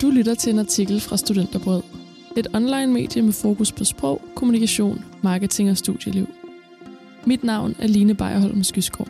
[0.00, 1.82] Du lytter til en artikel fra Studenterbrød.
[2.36, 6.26] Et online medie med fokus på sprog, kommunikation, marketing og studieliv.
[7.26, 9.08] Mit navn er Line Bejerholm Skyskov.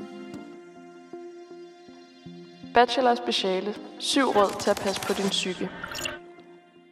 [2.75, 3.75] Bachelor speciale.
[3.99, 5.69] Syv råd til at passe på din psyke.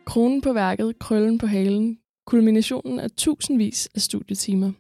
[0.07, 4.73] Kronen på værket, krøllen på halen, kulminationen af tusindvis af studietimer.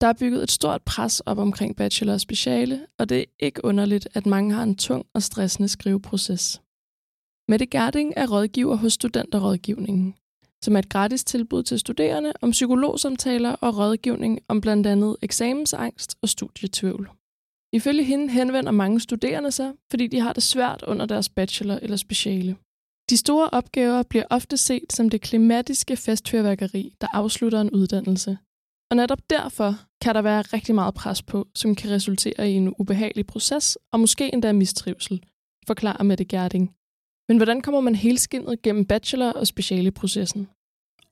[0.00, 3.64] Der er bygget et stort pres op omkring bachelor og speciale, og det er ikke
[3.64, 6.60] underligt, at mange har en tung og stressende skriveproces.
[7.48, 10.14] Mette Gerding er rådgiver hos Studenterrådgivningen,
[10.64, 16.16] som er et gratis tilbud til studerende om psykologsamtaler og rådgivning om blandt andet eksamensangst
[16.22, 17.10] og studietvivl.
[17.72, 21.96] Ifølge hende henvender mange studerende sig, fordi de har det svært under deres bachelor eller
[21.96, 22.56] speciale.
[23.10, 28.38] De store opgaver bliver ofte set som det klimatiske festfyrværkeri, der afslutter en uddannelse.
[28.90, 32.74] Og netop derfor kan der være rigtig meget pres på, som kan resultere i en
[32.78, 35.24] ubehagelig proces og måske endda mistrivsel,
[35.66, 36.76] forklarer Mette Gerding.
[37.28, 40.48] Men hvordan kommer man helskindet gennem bachelor- og specialeprocessen?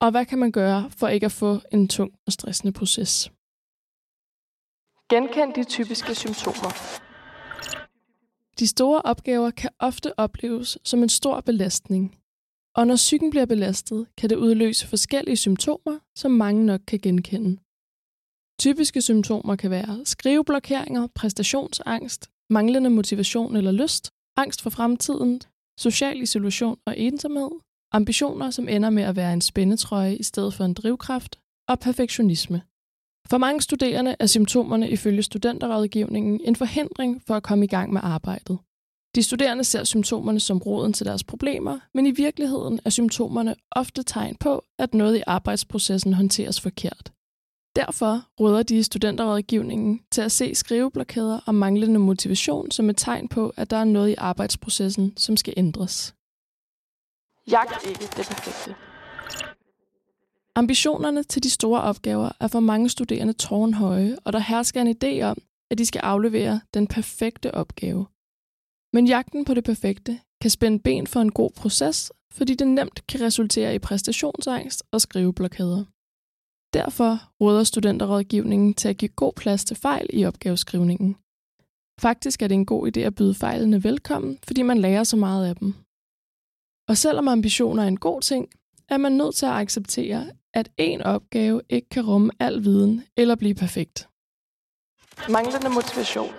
[0.01, 3.31] Og hvad kan man gøre for ikke at få en tung og stressende proces?
[5.09, 6.71] Genkend de typiske symptomer.
[8.59, 12.19] De store opgaver kan ofte opleves som en stor belastning.
[12.75, 17.61] Og når psyken bliver belastet, kan det udløse forskellige symptomer, som mange nok kan genkende.
[18.61, 25.41] Typiske symptomer kan være skriveblokeringer, præstationsangst, manglende motivation eller lyst, angst for fremtiden,
[25.79, 27.51] social isolation og ensomhed,
[27.93, 32.63] ambitioner, som ender med at være en spændetrøje i stedet for en drivkraft, og perfektionisme.
[33.31, 38.01] For mange studerende er symptomerne ifølge studenterrådgivningen en forhindring for at komme i gang med
[38.05, 38.59] arbejdet.
[39.15, 44.03] De studerende ser symptomerne som roden til deres problemer, men i virkeligheden er symptomerne ofte
[44.03, 47.13] tegn på, at noget i arbejdsprocessen håndteres forkert.
[47.77, 53.53] Derfor råder de studenterrådgivningen til at se skriveblokader og manglende motivation som et tegn på,
[53.57, 56.15] at der er noget i arbejdsprocessen, som skal ændres.
[57.51, 58.75] Jagt ikke det perfekte.
[60.55, 65.23] Ambitionerne til de store opgaver er for mange studerende tårnhøje, og der hersker en idé
[65.23, 65.39] om,
[65.71, 68.07] at de skal aflevere den perfekte opgave.
[68.93, 73.07] Men jagten på det perfekte kan spænde ben for en god proces, fordi det nemt
[73.07, 75.85] kan resultere i præstationsangst og skriveblokader.
[76.75, 81.17] Derfor råder studenterrådgivningen til at give god plads til fejl i opgaveskrivningen.
[82.01, 85.49] Faktisk er det en god idé at byde fejlene velkommen, fordi man lærer så meget
[85.49, 85.75] af dem.
[86.89, 88.49] Og selvom ambitioner er en god ting,
[88.89, 93.35] er man nødt til at acceptere, at en opgave ikke kan rumme al viden eller
[93.35, 94.09] blive perfekt.
[95.31, 96.31] Manglende motivation.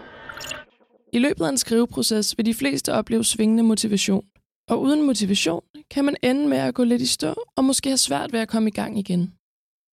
[1.13, 4.25] I løbet af en skriveproces vil de fleste opleve svingende motivation,
[4.69, 7.97] og uden motivation kan man ende med at gå lidt i stå og måske have
[7.97, 9.33] svært ved at komme i gang igen.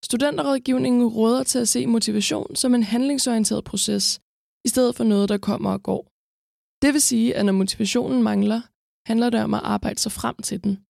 [0.04, 4.20] Studenterrådgivningen råder til at se motivation som en handlingsorienteret proces,
[4.64, 6.02] i stedet for noget, der kommer og går.
[6.82, 8.60] Det vil sige, at når motivationen mangler,
[9.06, 10.84] handler det om at arbejde sig frem til den.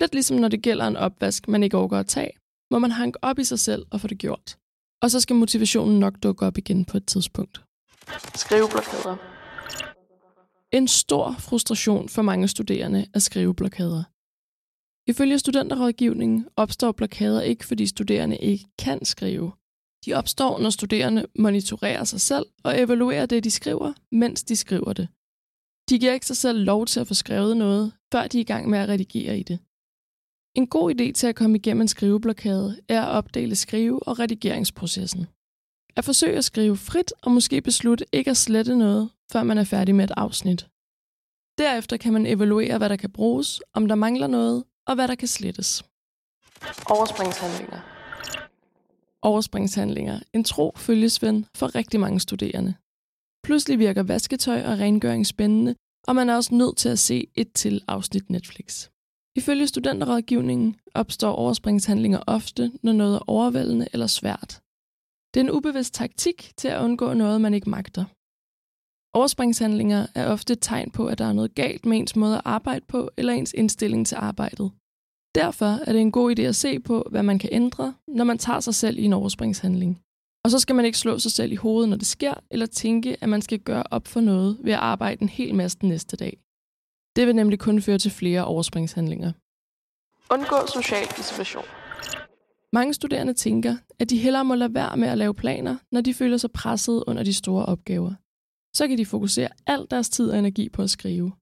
[0.00, 2.30] Lidt ligesom når det gælder en opvask, man ikke overgår at tage,
[2.70, 4.56] må man hanke op i sig selv og få det gjort.
[5.02, 7.62] Og så skal motivationen nok dukke op igen på et tidspunkt.
[8.34, 9.16] Skriveblokader.
[10.72, 14.04] En stor frustration for mange studerende er skriveblokader.
[15.06, 19.52] Ifølge studenterrådgivningen opstår blokader ikke, fordi studerende ikke kan skrive.
[20.06, 24.92] De opstår, når studerende monitorerer sig selv og evaluerer det, de skriver, mens de skriver
[24.92, 25.08] det.
[25.88, 28.44] De giver ikke sig selv lov til at få skrevet noget, før de er i
[28.44, 29.58] gang med at redigere i det.
[30.54, 35.26] En god idé til at komme igennem en skriveblokade er at opdele skrive- og redigeringsprocessen.
[35.96, 39.64] At forsøge at skrive frit og måske beslutte ikke at slette noget, før man er
[39.64, 40.68] færdig med et afsnit.
[41.58, 45.14] Derefter kan man evaluere, hvad der kan bruges, om der mangler noget, og hvad der
[45.14, 45.84] kan slettes.
[46.90, 47.80] Overspringshandlinger.
[49.22, 50.20] Overspringshandlinger.
[50.32, 52.74] En tro følgesven for rigtig mange studerende.
[53.44, 55.74] Pludselig virker vasketøj og rengøring spændende,
[56.08, 58.88] og man er også nødt til at se et til afsnit Netflix.
[59.36, 64.60] Ifølge studenterrådgivningen opstår overspringshandlinger ofte, når noget er overvældende eller svært.
[65.34, 68.04] Det er en ubevidst taktik til at undgå noget, man ikke magter.
[69.14, 72.42] Overspringshandlinger er ofte et tegn på, at der er noget galt med ens måde at
[72.44, 74.70] arbejde på eller ens indstilling til arbejdet.
[75.34, 78.38] Derfor er det en god idé at se på, hvad man kan ændre, når man
[78.38, 80.02] tager sig selv i en overspringshandling.
[80.44, 83.16] Og så skal man ikke slå sig selv i hovedet, når det sker, eller tænke,
[83.20, 86.16] at man skal gøre op for noget ved at arbejde en hel masse den næste
[86.16, 86.38] dag.
[87.16, 89.32] Det vil nemlig kun føre til flere overspringshandlinger.
[90.30, 91.64] Undgå social isolation.
[92.72, 96.14] Mange studerende tænker, at de hellere må lade være med at lave planer, når de
[96.14, 98.14] føler sig presset under de store opgaver.
[98.74, 101.32] Så kan de fokusere al deres tid og energi på at skrive.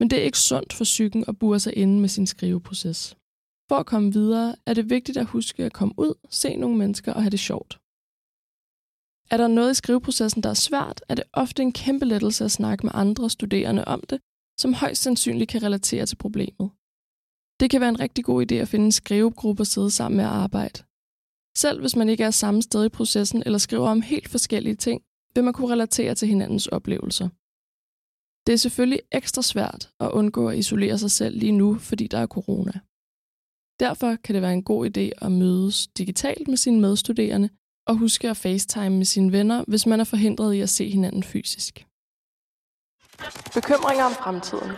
[0.00, 3.16] Men det er ikke sundt for psyken at bure sig inde med sin skriveproces.
[3.68, 7.12] For at komme videre er det vigtigt at huske at komme ud, se nogle mennesker
[7.12, 7.78] og have det sjovt.
[9.30, 12.50] Er der noget i skriveprocessen, der er svært, er det ofte en kæmpe lettelse at
[12.50, 14.20] snakke med andre studerende om det,
[14.58, 16.70] som højst sandsynligt kan relatere til problemet.
[17.60, 20.24] Det kan være en rigtig god idé at finde en skrivegruppe og sidde sammen med
[20.24, 20.82] at arbejde.
[21.56, 25.02] Selv hvis man ikke er samme sted i processen eller skriver om helt forskellige ting,
[25.34, 27.28] vil man kunne relatere til hinandens oplevelser.
[28.46, 32.18] Det er selvfølgelig ekstra svært at undgå at isolere sig selv lige nu, fordi der
[32.18, 32.72] er corona.
[33.80, 37.48] Derfor kan det være en god idé at mødes digitalt med sine medstuderende
[37.86, 41.22] og huske at facetime med sine venner, hvis man er forhindret i at se hinanden
[41.22, 41.86] fysisk.
[43.54, 44.70] Bekymringer om fremtiden.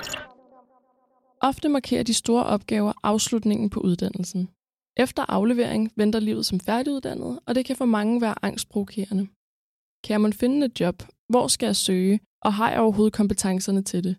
[1.41, 4.49] Ofte markerer de store opgaver afslutningen på uddannelsen.
[4.97, 9.29] Efter aflevering venter livet som færdiguddannet, og det kan for mange være angstprovokerende.
[10.05, 11.03] Kan man finde et job?
[11.29, 12.21] Hvor skal jeg søge?
[12.43, 14.17] Og har jeg overhovedet kompetencerne til det?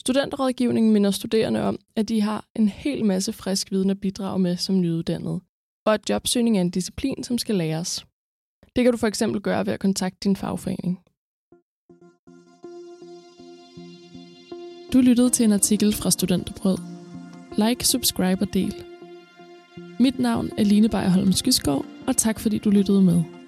[0.00, 4.56] Studentrådgivningen minder studerende om, at de har en hel masse frisk viden at bidrage med
[4.56, 5.40] som nyuddannede,
[5.86, 8.06] og at jobsøgning er en disciplin, som skal læres.
[8.76, 11.00] Det kan du for eksempel gøre ved at kontakte din fagforening.
[14.92, 16.78] Du lyttede til en artikel fra Studenterbrød.
[17.58, 18.74] Like, subscribe og del.
[20.00, 23.39] Mit navn er Line Bejerholm Skyskov, og tak fordi du lyttede med.